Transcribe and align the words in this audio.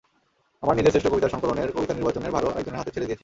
আমার 0.63 0.75
নিজের 0.77 0.91
শ্রেষ্ঠ 0.93 1.07
কবিতার 1.11 1.33
সংকলনের 1.33 1.73
কবিতা 1.75 1.93
নির্বাচনের 1.97 2.33
ভারও 2.35 2.51
আরেকজনের 2.53 2.79
হাতে 2.81 2.91
ছেড়ে 2.93 3.07
দিয়েছি। 3.07 3.19